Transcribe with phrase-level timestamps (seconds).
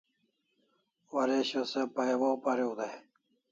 [1.13, 2.95] Waresho se pay waw pariu dai